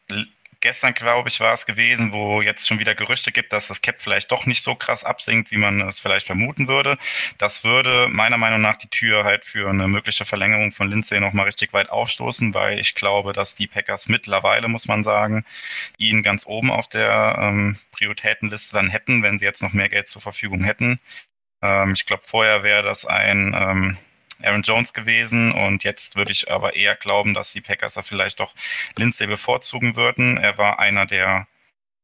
[0.68, 3.96] gestern, glaube ich, war es gewesen, wo jetzt schon wieder Gerüchte gibt, dass das Cap
[4.00, 6.98] vielleicht doch nicht so krass absinkt, wie man es vielleicht vermuten würde.
[7.38, 11.46] Das würde meiner Meinung nach die Tür halt für eine mögliche Verlängerung von Lindsay nochmal
[11.46, 15.46] richtig weit aufstoßen, weil ich glaube, dass die Packers mittlerweile, muss man sagen,
[15.98, 20.10] ihn ganz oben auf der ähm, Prioritätenliste dann hätten, wenn sie jetzt noch mehr Geld
[20.10, 21.00] zur Verfügung hätten.
[21.62, 23.98] Ähm, ich glaube, vorher wäre das ein ähm,
[24.42, 28.40] Aaron Jones gewesen und jetzt würde ich aber eher glauben, dass die Packers da vielleicht
[28.40, 28.54] doch
[28.98, 30.38] Lindsay bevorzugen würden.
[30.38, 31.48] Er war einer der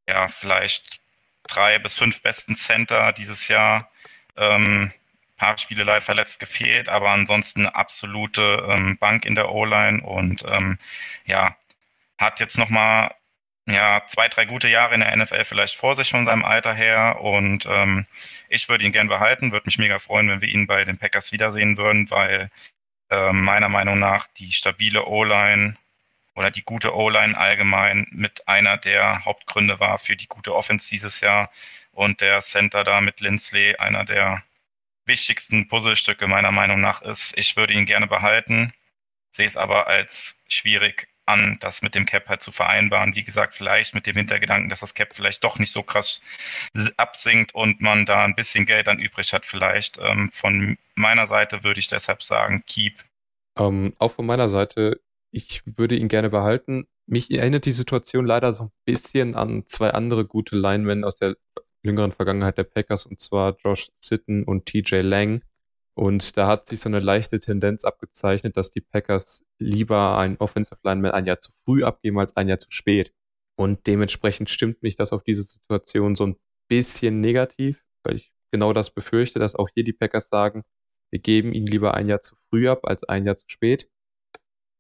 [0.08, 1.00] ja vielleicht
[1.44, 3.90] drei bis fünf besten Center dieses Jahr.
[4.38, 4.92] Ähm,
[5.38, 10.44] paar Spiele live verletzt gefehlt, aber ansonsten eine absolute ähm, Bank in der O-Line und
[10.48, 10.78] ähm,
[11.26, 11.58] ja,
[12.18, 13.14] hat jetzt nochmal
[13.66, 17.22] ja, zwei, drei gute Jahre in der NFL vielleicht vor sich von seinem Alter her.
[17.22, 18.06] Und ähm,
[18.50, 21.32] ich würde ihn gern behalten, würde mich mega freuen, wenn wir ihn bei den Packers
[21.32, 22.50] wiedersehen würden, weil
[23.10, 25.76] äh, meiner Meinung nach die stabile O-Line
[26.36, 31.22] oder die gute O-Line allgemein mit einer der Hauptgründe war für die gute Offense dieses
[31.22, 31.52] Jahr.
[31.92, 34.44] Und der Center da mit Lindsley einer der
[35.06, 37.38] wichtigsten Puzzlestücke meiner Meinung nach ist.
[37.38, 38.74] Ich würde ihn gerne behalten,
[39.32, 43.16] sehe es aber als schwierig an, das mit dem Cap halt zu vereinbaren.
[43.16, 46.22] Wie gesagt, vielleicht mit dem Hintergedanken, dass das Cap vielleicht doch nicht so krass
[46.98, 49.98] absinkt und man da ein bisschen Geld dann übrig hat vielleicht.
[50.00, 53.04] Ähm, von meiner Seite würde ich deshalb sagen, keep.
[53.58, 55.00] Ähm, auch von meiner Seite,
[55.32, 56.88] ich würde ihn gerne behalten.
[57.06, 61.36] Mich erinnert die Situation leider so ein bisschen an zwei andere gute Linemen aus der
[61.82, 65.42] jüngeren Vergangenheit der Packers, und zwar Josh Sitten und TJ Lang
[65.96, 70.80] und da hat sich so eine leichte Tendenz abgezeichnet, dass die Packers lieber einen Offensive
[70.84, 73.14] Lineman ein Jahr zu früh abgeben als ein Jahr zu spät.
[73.56, 76.36] Und dementsprechend stimmt mich das auf diese Situation so ein
[76.68, 80.64] bisschen negativ, weil ich genau das befürchte, dass auch hier die Packers sagen,
[81.12, 83.88] wir geben ihn lieber ein Jahr zu früh ab als ein Jahr zu spät.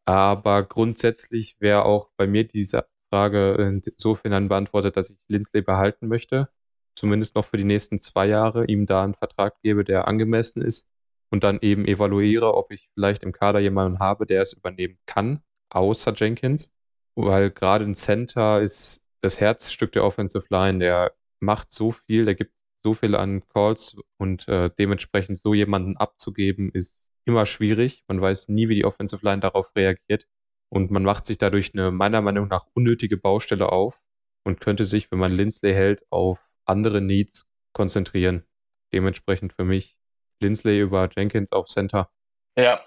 [0.06, 6.49] Aber grundsätzlich wäre auch bei mir diese Frage insofern beantwortet, dass ich Lindsley behalten möchte.
[6.95, 10.88] Zumindest noch für die nächsten zwei Jahre, ihm da einen Vertrag gebe, der angemessen ist
[11.34, 15.41] und dann eben evaluiere, ob ich vielleicht im Kader jemanden habe, der es übernehmen kann,
[15.69, 16.72] außer Jenkins.
[17.15, 22.36] Weil gerade ein Center ist das Herzstück der Offensive Line, der macht so viel, der
[22.36, 28.04] gibt so viel an Calls und äh, dementsprechend so jemanden abzugeben, ist immer schwierig.
[28.08, 30.28] Man weiß nie, wie die Offensive Line darauf reagiert.
[30.69, 34.04] Und man macht sich dadurch eine meiner Meinung nach unnötige Baustelle auf
[34.43, 38.43] und könnte sich, wenn man Lindsley hält, auf andere Needs konzentrieren.
[38.91, 39.98] Dementsprechend für mich
[40.43, 42.10] Lindsley über Jenkins auf Center.
[42.56, 42.82] Ja,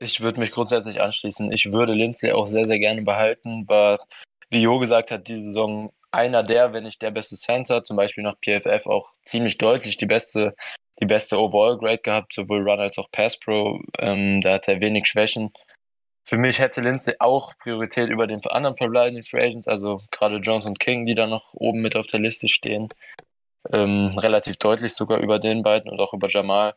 [0.00, 1.52] ich würde mich grundsätzlich anschließen.
[1.52, 3.68] Ich würde Lindsley auch sehr, sehr gerne behalten.
[3.68, 3.98] War,
[4.50, 8.24] wie Jo gesagt hat, diese Saison einer der, wenn nicht der beste Center, zum Beispiel
[8.24, 10.54] nach PFF auch ziemlich deutlich die beste,
[11.00, 13.80] die beste Overall-Grade gehabt, sowohl Run als auch Pass Pro.
[13.98, 15.52] Ähm, da hat er wenig Schwächen.
[16.26, 20.66] Für mich hätte Lindsley auch Priorität über den anderen verbleibenden Free Agents, also gerade Jones
[20.66, 22.88] und King, die da noch oben mit auf der Liste stehen
[23.72, 26.74] ähm, relativ deutlich sogar über den beiden und auch über Jamal.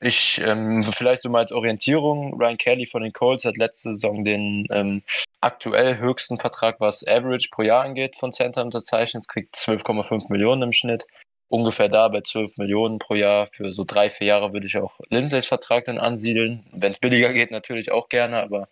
[0.00, 4.22] Ich, ähm, vielleicht so mal als Orientierung, Ryan Kelly von den Colts hat letzte Saison
[4.22, 5.02] den ähm,
[5.40, 10.72] aktuell höchsten Vertrag, was Average pro Jahr angeht, von Center unterzeichnet, kriegt 12,5 Millionen im
[10.72, 11.06] Schnitt.
[11.48, 13.46] Ungefähr da bei 12 Millionen pro Jahr.
[13.46, 16.66] Für so drei, vier Jahre würde ich auch Lindsays Vertrag dann ansiedeln.
[16.72, 18.68] Wenn es billiger geht, natürlich auch gerne, aber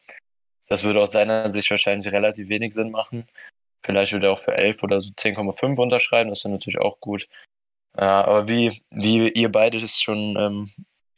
[0.69, 3.27] das würde aus seiner Sicht wahrscheinlich relativ wenig Sinn machen.
[3.87, 7.29] Vielleicht würde er auch für 11 oder so 10,5 unterschreiben, das ist natürlich auch gut.
[7.97, 10.71] Ja, aber wie, wie ihr beide das schon ähm,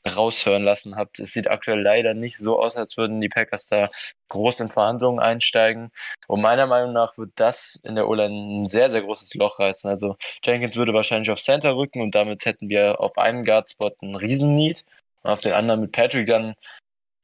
[0.07, 3.89] raushören lassen habt, es sieht aktuell leider nicht so aus, als würden die Packers da
[4.29, 5.91] groß in Verhandlungen einsteigen.
[6.29, 9.89] Und meiner Meinung nach wird das in der O-Line ein sehr, sehr großes Loch reißen.
[9.91, 14.17] Also Jenkins würde wahrscheinlich auf Center rücken und damit hätten wir auf einem Guard-Spot einen
[14.17, 14.85] Riesen-Need.
[15.23, 16.55] Und auf den anderen mit Patrick dann,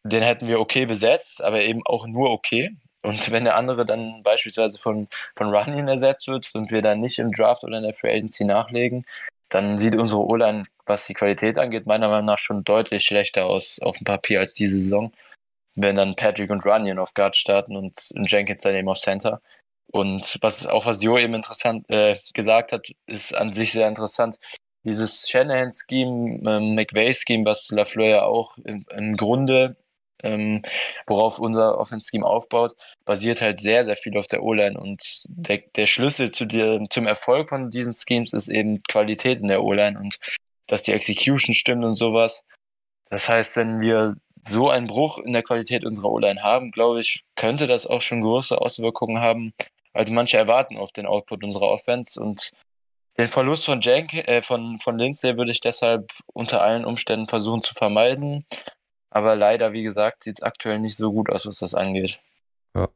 [0.04, 2.76] den hätten wir okay besetzt, aber eben auch nur okay.
[3.04, 7.18] Und wenn der andere dann beispielsweise von, von Runyon ersetzt wird und wir dann nicht
[7.18, 9.04] im Draft oder in der Free Agency nachlegen,
[9.50, 13.78] dann sieht unsere O-Line, was die Qualität angeht, meiner Meinung nach schon deutlich schlechter aus
[13.82, 15.12] auf dem Papier als diese Saison.
[15.76, 17.94] Wenn dann Patrick und Runyon auf Guard starten und
[18.26, 19.40] Jenkins dann eben auf Center.
[19.92, 24.38] Und was auch was Jo eben interessant äh, gesagt hat, ist an sich sehr interessant.
[24.82, 29.76] Dieses Shanahan-Scheme, äh, McVay-Scheme, was LaFleur ja auch im, im Grunde
[30.24, 30.62] ähm,
[31.06, 32.72] worauf unser Offense-Scheme aufbaut,
[33.04, 34.78] basiert halt sehr, sehr viel auf der O-Line.
[34.78, 39.48] Und der, der Schlüssel zu dir, zum Erfolg von diesen Schemes ist eben Qualität in
[39.48, 40.18] der O-Line und
[40.66, 42.44] dass die Execution stimmt und sowas.
[43.10, 47.24] Das heißt, wenn wir so einen Bruch in der Qualität unserer O-Line haben, glaube ich,
[47.36, 49.52] könnte das auch schon große Auswirkungen haben.
[49.92, 52.50] Also manche erwarten auf den Output unserer Offense und
[53.16, 57.62] den Verlust von Jank, äh, von, von Lindsay würde ich deshalb unter allen Umständen versuchen
[57.62, 58.44] zu vermeiden.
[59.14, 62.20] Aber leider, wie gesagt, sieht es aktuell nicht so gut aus, was das angeht.
[62.74, 62.88] Ja.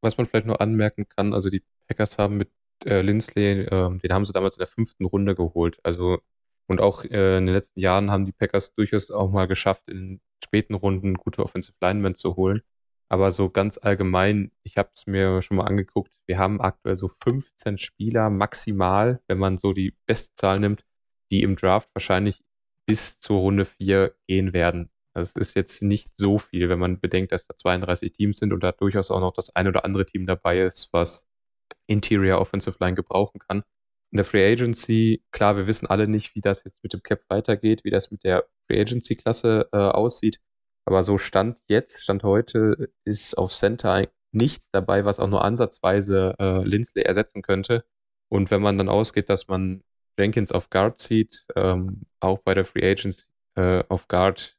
[0.00, 2.50] Was man vielleicht nur anmerken kann, also die Packers haben mit
[2.86, 5.78] äh, Lindsley, äh, den haben sie damals in der fünften Runde geholt.
[5.82, 6.20] Also
[6.68, 10.20] und auch äh, in den letzten Jahren haben die Packers durchaus auch mal geschafft, in
[10.42, 12.62] späten Runden gute Offensive Linemen zu holen.
[13.10, 17.08] Aber so ganz allgemein, ich habe es mir schon mal angeguckt, wir haben aktuell so
[17.22, 20.84] 15 Spieler maximal, wenn man so die Bestzahl nimmt,
[21.30, 22.42] die im Draft wahrscheinlich
[22.86, 24.90] bis zur Runde 4 gehen werden.
[25.16, 28.62] Das ist jetzt nicht so viel, wenn man bedenkt, dass da 32 Teams sind und
[28.62, 31.26] da durchaus auch noch das ein oder andere Team dabei ist, was
[31.86, 33.62] Interior Offensive Line gebrauchen kann.
[34.10, 37.22] In der Free Agency, klar, wir wissen alle nicht, wie das jetzt mit dem Cap
[37.30, 40.38] weitergeht, wie das mit der Free Agency Klasse äh, aussieht.
[40.84, 46.34] Aber so Stand jetzt, Stand heute, ist auf Center nichts dabei, was auch nur ansatzweise
[46.38, 47.86] äh, Lindsley ersetzen könnte.
[48.28, 49.82] Und wenn man dann ausgeht, dass man
[50.18, 54.55] Jenkins auf Guard zieht, ähm, auch bei der Free Agency äh, auf Guard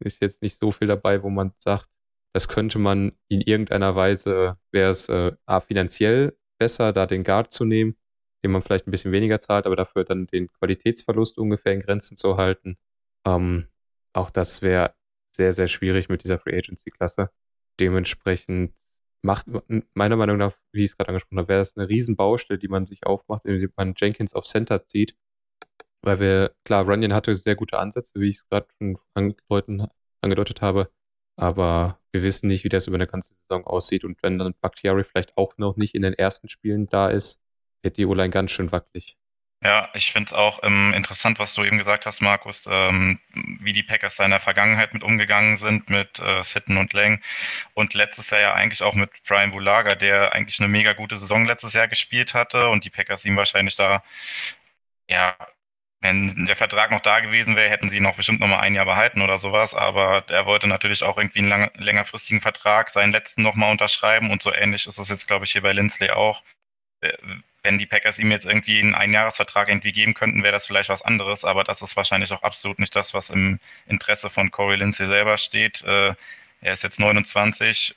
[0.00, 1.88] ist jetzt nicht so viel dabei, wo man sagt,
[2.32, 5.32] das könnte man in irgendeiner Weise, wäre es äh,
[5.66, 7.96] finanziell besser, da den Guard zu nehmen,
[8.42, 12.16] den man vielleicht ein bisschen weniger zahlt, aber dafür dann den Qualitätsverlust ungefähr in Grenzen
[12.16, 12.76] zu halten.
[13.24, 13.68] Ähm,
[14.12, 14.94] auch das wäre
[15.30, 17.30] sehr, sehr schwierig mit dieser Free Agency Klasse.
[17.80, 18.74] Dementsprechend
[19.22, 19.46] macht
[19.94, 22.86] meiner Meinung nach, wie ich es gerade angesprochen habe, wäre das eine Riesenbaustelle, die man
[22.86, 25.16] sich aufmacht, indem man Jenkins auf Center zieht.
[26.04, 29.90] Weil wir, klar, Runyon hatte sehr gute Ansätze, wie ich es gerade schon angedeutet,
[30.20, 30.90] angedeutet habe.
[31.36, 34.04] Aber wir wissen nicht, wie das über eine ganze Saison aussieht.
[34.04, 37.40] Und wenn dann Bakhtiari vielleicht auch noch nicht in den ersten Spielen da ist,
[37.82, 39.16] wird die O-Line ganz schön wackelig.
[39.62, 43.18] Ja, ich finde es auch ähm, interessant, was du eben gesagt hast, Markus, ähm,
[43.60, 47.22] wie die Packers da in der Vergangenheit mit umgegangen sind, mit äh, Sitten und Lang.
[47.72, 51.46] Und letztes Jahr ja eigentlich auch mit Brian Bulaga, der eigentlich eine mega gute Saison
[51.46, 54.02] letztes Jahr gespielt hatte und die Packers ihm wahrscheinlich da,
[55.08, 55.36] ja,
[56.04, 58.74] wenn der Vertrag noch da gewesen wäre, hätten sie ihn noch bestimmt noch mal ein
[58.74, 59.74] Jahr behalten oder sowas.
[59.74, 64.30] Aber er wollte natürlich auch irgendwie einen lang, längerfristigen Vertrag, seinen letzten noch mal unterschreiben.
[64.30, 66.42] Und so ähnlich ist es jetzt, glaube ich, hier bei Lindsley auch
[67.00, 67.12] äh,
[67.64, 71.00] wenn die Packers ihm jetzt irgendwie einen Einjahresvertrag irgendwie geben könnten, wäre das vielleicht was
[71.00, 75.06] anderes, aber das ist wahrscheinlich auch absolut nicht das, was im Interesse von Corey Lindsay
[75.06, 75.82] selber steht.
[75.82, 76.14] Äh,
[76.60, 77.94] er ist jetzt 29,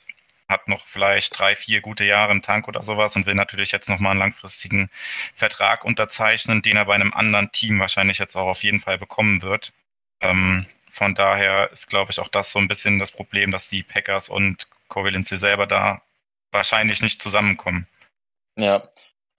[0.48, 3.88] hat noch vielleicht drei, vier gute Jahre im Tank oder sowas und will natürlich jetzt
[3.88, 4.90] nochmal einen langfristigen
[5.34, 9.42] Vertrag unterzeichnen, den er bei einem anderen Team wahrscheinlich jetzt auch auf jeden Fall bekommen
[9.42, 9.72] wird.
[10.20, 13.82] Ähm, von daher ist, glaube ich, auch das so ein bisschen das Problem, dass die
[13.82, 16.00] Packers und Corey Lindsay selber da
[16.50, 17.86] wahrscheinlich nicht zusammenkommen.
[18.56, 18.88] Ja,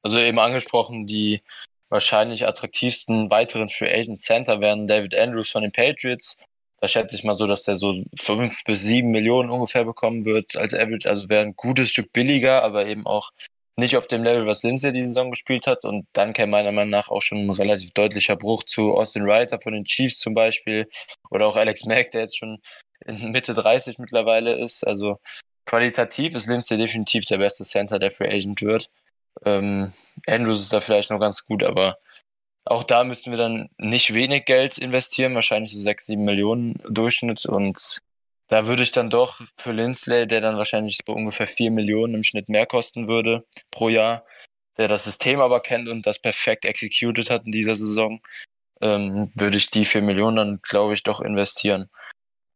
[0.04, 1.42] also eben angesprochen, die
[1.90, 6.38] wahrscheinlich attraktivsten weiteren Free Agent Center wären David Andrews von den Patriots.
[6.82, 10.56] Da schätze ich mal so, dass der so fünf bis sieben Millionen ungefähr bekommen wird
[10.56, 11.10] als Average.
[11.10, 13.32] Also wäre ein gutes Stück billiger, aber eben auch
[13.80, 15.84] nicht auf dem Level, was Lindsay die Saison gespielt hat.
[15.86, 19.60] Und dann käme meiner Meinung nach auch schon ein relativ deutlicher Bruch zu Austin Reiter
[19.60, 20.88] von den Chiefs zum Beispiel
[21.30, 22.60] oder auch Alex Mack, der jetzt schon
[23.06, 24.86] in Mitte 30 mittlerweile ist.
[24.86, 25.20] Also
[25.66, 28.90] qualitativ ist Lindsay definitiv der beste Center, der Free Agent wird.
[29.46, 29.94] Ähm,
[30.28, 31.98] Andrews ist da vielleicht noch ganz gut, aber
[32.70, 37.46] auch da müssten wir dann nicht wenig Geld investieren, wahrscheinlich so 6, 7 Millionen Durchschnitt.
[37.48, 38.00] Und
[38.48, 42.24] da würde ich dann doch für Lindsley, der dann wahrscheinlich so ungefähr 4 Millionen im
[42.24, 44.24] Schnitt mehr kosten würde pro Jahr,
[44.78, 48.22] der das System aber kennt und das perfekt executed hat in dieser Saison,
[48.82, 51.90] ähm, würde ich die 4 Millionen dann, glaube ich, doch investieren.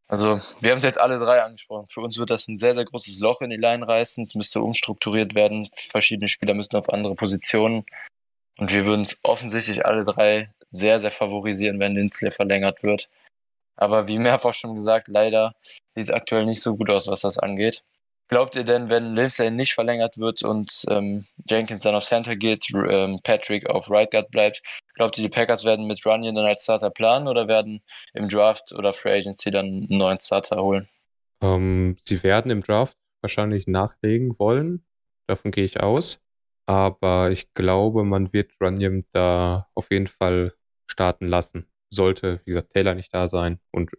[0.08, 1.88] Also, wir haben es jetzt alle drei angesprochen.
[1.88, 4.23] Für uns wird das ein sehr, sehr großes Loch in die Line reißen.
[4.23, 5.67] Es müsste umstrukturiert werden.
[5.73, 7.84] Verschiedene Spieler müssten auf andere Positionen.
[8.58, 13.10] Und wir würden es offensichtlich alle drei sehr, sehr favorisieren, wenn Lindsley verlängert wird.
[13.76, 15.54] Aber wie mehrfach schon gesagt, leider
[15.96, 17.84] sieht es aktuell nicht so gut aus, was das angeht.
[18.30, 22.66] Glaubt ihr denn, wenn Lindsay nicht verlängert wird und ähm, Jenkins dann auf Center geht,
[22.74, 24.62] ähm, Patrick auf Right Guard bleibt,
[24.96, 27.82] glaubt ihr, die Packers werden mit Runyon dann als Starter planen oder werden
[28.13, 30.88] im Draft oder Free Agency dann einen neuen Starter holen?
[31.42, 34.86] Ähm, sie werden im Draft wahrscheinlich nachlegen wollen.
[35.28, 36.23] Davon gehe ich aus.
[36.65, 40.54] Aber ich glaube, man wird Runyon da auf jeden Fall
[40.88, 41.67] starten lassen.
[41.89, 43.91] Sollte, wie gesagt, Taylor nicht da sein und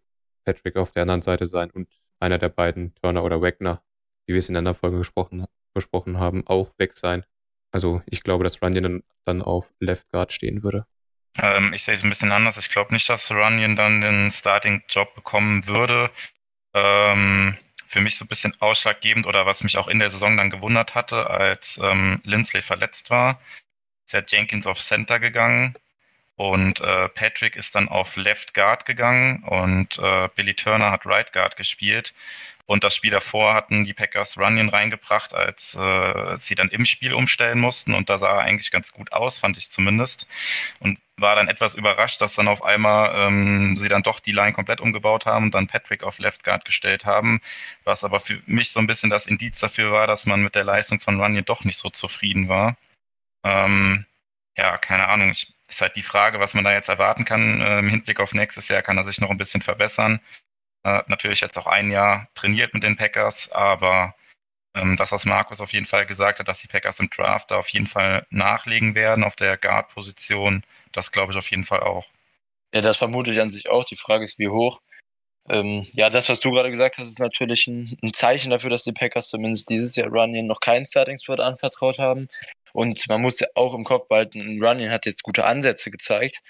[0.45, 1.89] Patrick auf der anderen Seite sein und
[2.21, 3.83] einer der beiden, Turner oder Wagner,
[4.27, 7.25] wie wir es in einer Folge gesprochen, besprochen haben, auch weg sein.
[7.71, 10.87] Also ich glaube, dass Runyon dann, auf Left Guard stehen würde.
[11.37, 12.57] Ähm, ich sehe es ein bisschen anders.
[12.57, 16.11] Ich glaube nicht, dass Runyon dann den Starting-Job bekommen würde.
[16.73, 17.57] Ähm,
[17.95, 20.97] für mich so ein bisschen ausschlaggebend oder was mich auch in der Saison dann gewundert
[20.97, 23.41] hatte, als ähm, Lindsley verletzt war,
[24.05, 25.75] ist ja Jenkins auf Center gegangen
[26.35, 31.33] und äh, Patrick ist dann auf Left Guard gegangen und äh, Billy Turner hat Right
[31.33, 32.13] Guard gespielt.
[32.67, 37.13] Und das Spiel davor hatten die Packers Runyon reingebracht, als äh, sie dann im Spiel
[37.13, 37.93] umstellen mussten.
[37.93, 40.27] Und da sah er eigentlich ganz gut aus, fand ich zumindest.
[40.81, 44.53] Und war dann etwas überrascht, dass dann auf einmal ähm, sie dann doch die Line
[44.53, 47.41] komplett umgebaut haben und dann Patrick auf Left Guard gestellt haben.
[47.85, 50.65] Was aber für mich so ein bisschen das Indiz dafür war, dass man mit der
[50.65, 52.77] Leistung von Runyon doch nicht so zufrieden war.
[53.45, 54.07] Ähm,
[54.57, 55.31] ja, keine Ahnung.
[55.31, 58.35] Ich, ist halt die Frage, was man da jetzt erwarten kann äh, im Hinblick auf
[58.35, 58.83] nächstes Jahr.
[58.83, 60.21] Kann er sich noch ein bisschen verbessern?
[60.85, 64.15] Äh, natürlich jetzt auch ein Jahr trainiert mit den Packers, aber
[64.75, 67.57] ähm, das, was Markus auf jeden Fall gesagt hat, dass die Packers im Draft da
[67.57, 72.07] auf jeden Fall nachlegen werden auf der Guard-Position, das glaube ich auf jeden Fall auch.
[72.75, 73.85] Ja, das vermute ich an sich auch.
[73.85, 74.81] Die Frage ist, wie hoch.
[75.49, 78.85] Ähm, ja, das, was du gerade gesagt hast, ist natürlich ein, ein, Zeichen dafür, dass
[78.85, 82.29] die Packers zumindest dieses Jahr Runyon noch keinen Starting-Spot anvertraut haben.
[82.73, 86.43] Und man muss ja auch im Kopf behalten, Runyon hat jetzt gute Ansätze gezeigt.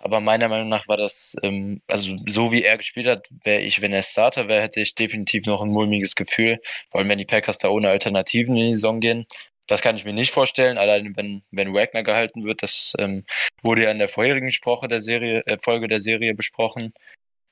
[0.00, 3.80] Aber meiner Meinung nach war das, ähm, also so wie er gespielt hat, wäre ich,
[3.80, 6.60] wenn er Starter wäre, hätte ich definitiv noch ein mulmiges Gefühl.
[6.90, 9.26] Vor allem, wenn die Packers da ohne Alternativen in die Saison gehen.
[9.66, 12.62] Das kann ich mir nicht vorstellen, allein wenn, wenn Wagner gehalten wird.
[12.62, 13.24] Das ähm,
[13.62, 16.94] wurde ja in der vorherigen Sprache der Serie, äh, Folge der Serie besprochen.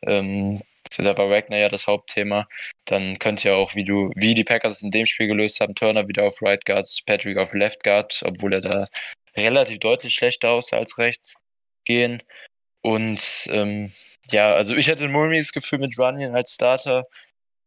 [0.02, 0.62] Ähm,
[0.98, 2.48] da war Wagner ja das Hauptthema.
[2.86, 5.74] Dann könnte ja auch, wie du, wie die Packers es in dem Spiel gelöst haben,
[5.74, 8.86] Turner wieder auf Right Guard, Patrick auf Left Guard, obwohl er da
[9.36, 11.36] relativ deutlich schlechter aussah als rechts
[11.86, 12.22] gehen.
[12.82, 13.90] Und ähm,
[14.30, 17.06] ja, also ich hätte ein mulmiges Gefühl mit Runyon als Starter.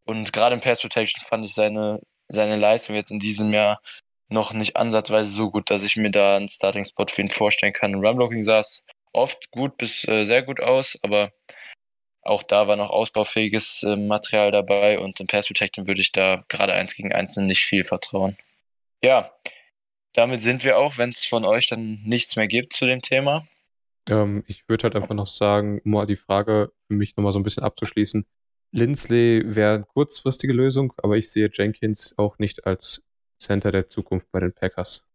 [0.05, 3.81] Und gerade im Pass Protection fand ich seine, seine Leistung jetzt in diesem Jahr
[4.29, 7.95] noch nicht ansatzweise so gut, dass ich mir da einen Starting-Spot für ihn vorstellen kann.
[7.95, 11.31] Run-Blocking sah es oft gut bis äh, sehr gut aus, aber
[12.21, 16.43] auch da war noch ausbaufähiges äh, Material dabei und im Pass Protection würde ich da
[16.47, 18.37] gerade eins gegen eins nicht viel vertrauen.
[19.01, 19.31] Ja,
[20.13, 23.45] damit sind wir auch, wenn es von euch dann nichts mehr gibt zu dem Thema.
[24.09, 27.39] Ähm, ich würde halt einfach noch sagen, um mal die Frage für mich nochmal so
[27.39, 28.25] ein bisschen abzuschließen.
[28.71, 33.01] Lindsley wäre eine kurzfristige Lösung, aber ich sehe Jenkins auch nicht als
[33.37, 35.05] Center der Zukunft bei den Packers.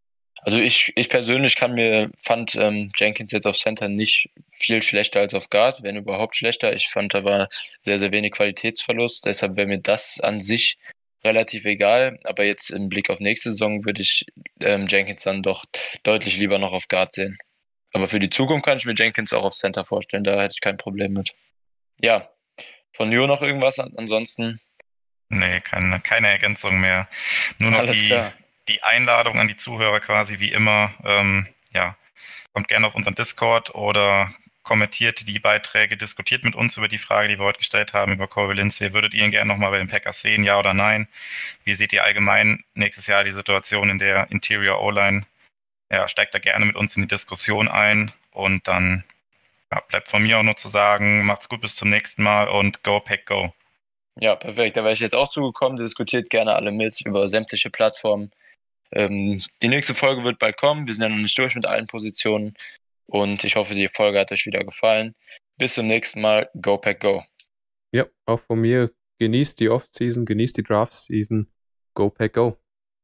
[0.41, 5.21] Also ich, ich persönlich kann mir, fand ähm, Jenkins jetzt auf Center nicht viel schlechter
[5.21, 6.73] als auf Guard, wenn überhaupt schlechter.
[6.73, 7.47] Ich fand, da war
[7.79, 9.25] sehr, sehr wenig Qualitätsverlust.
[9.25, 10.77] Deshalb wäre mir das an sich
[11.23, 12.19] relativ egal.
[12.25, 14.25] Aber jetzt im Blick auf nächste Saison würde ich
[14.59, 15.65] ähm, Jenkins dann doch
[16.03, 17.37] deutlich lieber noch auf Guard sehen.
[17.95, 20.59] Aber für die Zukunft kann ich mir Jenkins auch auf Center vorstellen, da hätte ich
[20.59, 21.33] kein Problem mit.
[22.01, 22.29] Ja,
[22.91, 24.59] von Neo noch irgendwas ansonsten?
[25.29, 27.07] Nee, keine, keine Ergänzung mehr.
[27.57, 28.33] Nur noch Alles die, klar.
[28.67, 30.93] die Einladung an die Zuhörer quasi wie immer.
[31.05, 31.95] Ähm, ja,
[32.51, 37.29] kommt gerne auf unseren Discord oder kommentiert die Beiträge, diskutiert mit uns über die Frage,
[37.29, 38.91] die wir heute gestellt haben, über Corey Lindsay.
[38.91, 41.07] Würdet ihr ihn gerne nochmal bei den Packers sehen, ja oder nein?
[41.63, 45.25] Wie seht ihr allgemein nächstes Jahr die Situation in der Interior O-Line?
[45.91, 49.03] Ja, steigt da gerne mit uns in die Diskussion ein und dann
[49.71, 52.83] ja, bleibt von mir auch nur zu sagen, macht's gut bis zum nächsten Mal und
[52.83, 53.53] go Pack Go.
[54.19, 54.77] Ja, perfekt.
[54.77, 55.77] Da wäre ich jetzt auch zugekommen.
[55.77, 58.31] Diskutiert gerne alle mit über sämtliche Plattformen.
[58.91, 60.87] Ähm, die nächste Folge wird bald kommen.
[60.87, 62.53] Wir sind ja noch nicht durch mit allen Positionen.
[63.07, 65.15] Und ich hoffe, die Folge hat euch wieder gefallen.
[65.57, 66.49] Bis zum nächsten Mal.
[66.61, 67.23] Go Pack Go.
[67.93, 68.91] Ja, auch von mir.
[69.19, 71.49] Genießt die Off-Season, genießt die Draft-Season.
[71.93, 72.57] Go Pack Go.